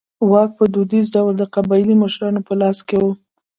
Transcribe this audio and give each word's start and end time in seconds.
واک 0.31 0.49
په 0.57 0.63
دودیز 0.73 1.05
ډول 1.15 1.33
د 1.37 1.43
قبایلي 1.55 1.95
مشرانو 2.03 2.39
په 2.47 2.53
لاس 2.61 2.77
کې 2.87 2.97
و. 3.03 3.05